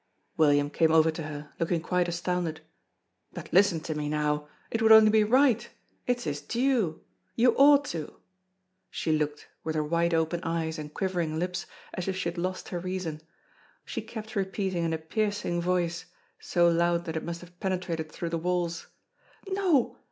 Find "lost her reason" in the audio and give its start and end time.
12.39-13.21